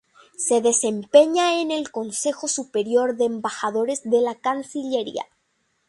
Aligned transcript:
Se 0.35 0.61
desempeña 0.61 1.61
en 1.61 1.69
el 1.69 1.91
Consejo 1.91 2.47
Superior 2.47 3.17
de 3.17 3.25
Embajadores 3.25 4.01
de 4.03 4.19
la 4.21 4.33
Cancillería. 4.33 5.25